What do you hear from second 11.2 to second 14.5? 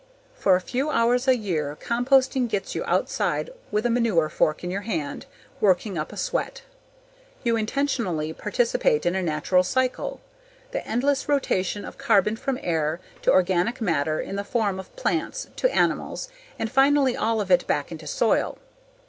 rotation of carbon from air to organic matter in the